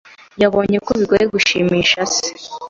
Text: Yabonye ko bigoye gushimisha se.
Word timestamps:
Yabonye 0.41 0.77
ko 0.85 0.91
bigoye 0.99 1.25
gushimisha 1.33 1.99
se. 2.13 2.27